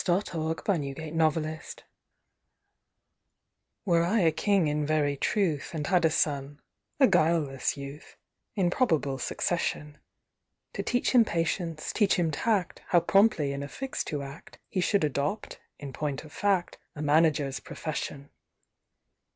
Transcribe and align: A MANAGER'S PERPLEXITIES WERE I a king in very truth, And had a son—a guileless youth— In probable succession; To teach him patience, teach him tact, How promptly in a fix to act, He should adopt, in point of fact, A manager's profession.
A 0.07 0.09
MANAGER'S 0.09 0.63
PERPLEXITIES 0.65 1.83
WERE 3.85 4.03
I 4.03 4.19
a 4.21 4.31
king 4.31 4.65
in 4.67 4.83
very 4.83 5.15
truth, 5.15 5.75
And 5.75 5.85
had 5.85 6.05
a 6.05 6.09
son—a 6.09 7.05
guileless 7.07 7.77
youth— 7.77 8.17
In 8.55 8.71
probable 8.71 9.19
succession; 9.19 9.99
To 10.73 10.81
teach 10.81 11.11
him 11.11 11.23
patience, 11.23 11.93
teach 11.93 12.15
him 12.15 12.31
tact, 12.31 12.81
How 12.87 12.99
promptly 12.99 13.51
in 13.53 13.61
a 13.61 13.67
fix 13.67 14.03
to 14.05 14.23
act, 14.23 14.57
He 14.69 14.81
should 14.81 15.03
adopt, 15.03 15.59
in 15.77 15.93
point 15.93 16.23
of 16.23 16.33
fact, 16.33 16.79
A 16.95 17.03
manager's 17.03 17.59
profession. 17.59 18.31